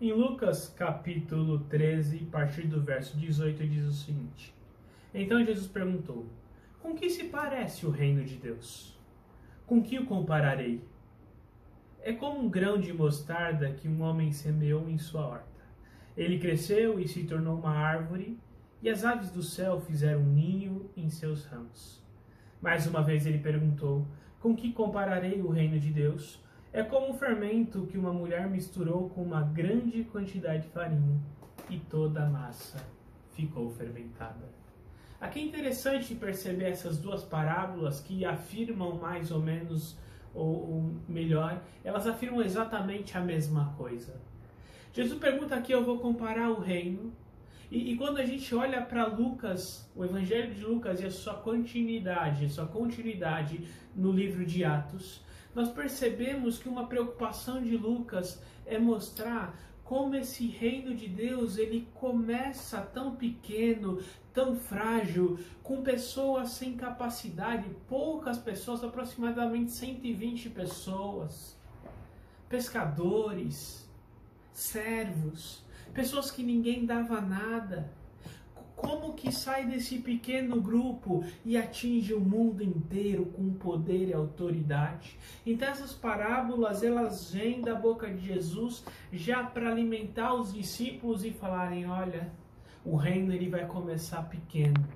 [0.00, 4.54] Em Lucas capítulo 13, a partir do verso 18, diz o seguinte:
[5.12, 6.26] Então Jesus perguntou:
[6.78, 8.96] Com que se parece o reino de Deus?
[9.66, 10.84] Com que o compararei?
[12.02, 15.64] É como um grão de mostarda que um homem semeou em sua horta.
[16.16, 18.38] Ele cresceu e se tornou uma árvore,
[18.80, 22.00] e as aves do céu fizeram um ninho em seus ramos.
[22.62, 24.06] Mais uma vez ele perguntou:
[24.38, 26.40] Com que compararei o reino de Deus?
[26.72, 31.20] É como um fermento que uma mulher misturou com uma grande quantidade de farinha
[31.68, 32.78] e toda a massa
[33.32, 34.48] ficou fermentada.
[35.20, 39.98] Aqui é interessante perceber essas duas parábolas que afirmam mais ou menos,
[40.32, 44.14] ou, ou melhor, elas afirmam exatamente a mesma coisa.
[44.92, 47.12] Jesus pergunta aqui: eu vou comparar o reino.
[47.68, 51.34] E, e quando a gente olha para Lucas, o Evangelho de Lucas e a sua
[51.34, 55.22] continuidade, a sua continuidade no livro de Atos,
[55.54, 61.88] nós percebemos que uma preocupação de Lucas é mostrar como esse reino de Deus ele
[61.94, 64.00] começa tão pequeno,
[64.32, 71.58] tão frágil, com pessoas sem capacidade, poucas pessoas, aproximadamente 120 pessoas,
[72.48, 73.90] pescadores,
[74.52, 77.90] servos, pessoas que ninguém dava nada
[78.80, 85.18] como que sai desse pequeno grupo e atinge o mundo inteiro com poder e autoridade?
[85.44, 91.30] Então essas parábolas elas vêm da boca de Jesus já para alimentar os discípulos e
[91.30, 92.32] falarem, olha,
[92.84, 94.88] o reino ele vai começar pequeno,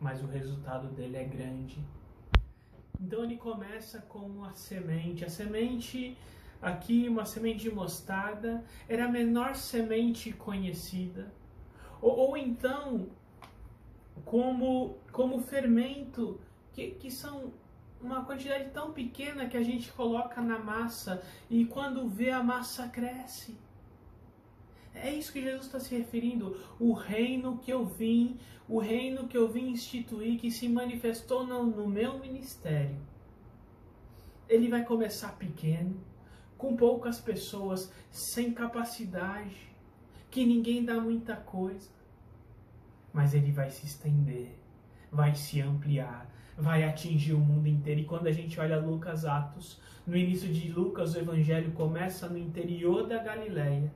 [0.00, 1.78] mas o resultado dele é grande.
[3.00, 5.24] Então ele começa com uma semente.
[5.24, 6.16] A semente
[6.60, 11.32] aqui, uma semente de mostarda, era a menor semente conhecida
[12.02, 13.08] ou, ou então,
[14.24, 16.38] como, como fermento,
[16.72, 17.52] que, que são
[18.00, 22.88] uma quantidade tão pequena que a gente coloca na massa e quando vê a massa
[22.88, 23.56] cresce.
[24.94, 26.60] É isso que Jesus está se referindo.
[26.78, 28.38] O reino que eu vim,
[28.68, 32.96] o reino que eu vim instituir, que se manifestou no, no meu ministério.
[34.48, 35.98] Ele vai começar pequeno,
[36.58, 39.71] com poucas pessoas, sem capacidade
[40.32, 41.90] que ninguém dá muita coisa,
[43.12, 44.58] mas ele vai se estender,
[45.12, 46.26] vai se ampliar,
[46.56, 48.00] vai atingir o mundo inteiro.
[48.00, 52.38] E quando a gente olha Lucas Atos, no início de Lucas, o evangelho começa no
[52.38, 53.92] interior da Galileia,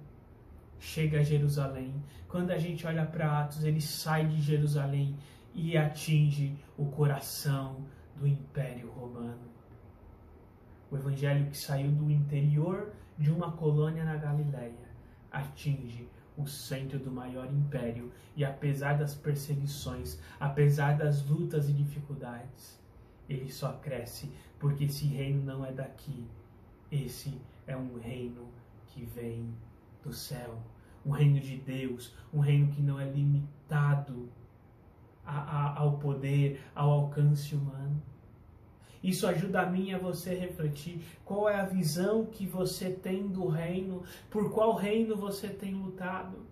[0.78, 1.94] chega a Jerusalém.
[2.28, 5.16] Quando a gente olha para Atos, ele sai de Jerusalém
[5.54, 7.78] e atinge o coração
[8.14, 9.48] do Império Romano.
[10.90, 14.86] O evangelho que saiu do interior de uma colônia na Galileia
[15.32, 22.78] atinge o centro do maior império, e apesar das perseguições, apesar das lutas e dificuldades,
[23.28, 26.26] ele só cresce porque esse reino não é daqui.
[26.90, 28.48] Esse é um reino
[28.86, 29.52] que vem
[30.02, 30.58] do céu,
[31.04, 34.28] um reino de Deus, um reino que não é limitado
[35.24, 37.85] a, a, ao poder, ao alcance humano.
[39.02, 43.26] Isso ajuda a mim e a você refletir qual é a visão que você tem
[43.28, 46.46] do reino, por qual reino você tem lutado.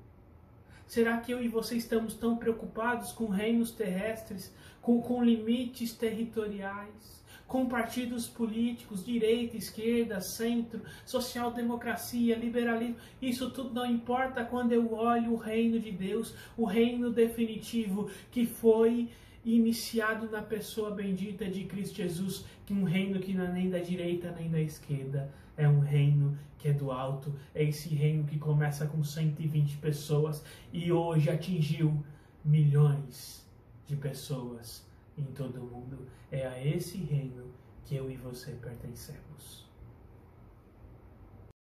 [0.87, 7.25] Será que eu e você estamos tão preocupados com reinos terrestres, com, com limites territoriais,
[7.47, 12.97] com partidos políticos, direita, esquerda, centro, social-democracia, liberalismo?
[13.21, 18.47] Isso tudo não importa quando eu olho o reino de Deus, o reino definitivo que
[18.47, 19.09] foi
[19.45, 23.79] iniciado na pessoa bendita de Cristo Jesus, que um reino que não é nem da
[23.79, 28.39] direita nem da esquerda, é um reino que é do alto, é esse reino que
[28.39, 32.03] começa com 120 pessoas e hoje atingiu
[32.45, 33.47] milhões
[33.87, 36.07] de pessoas em todo o mundo.
[36.31, 37.45] É a esse reino
[37.85, 39.65] que eu e você pertencemos.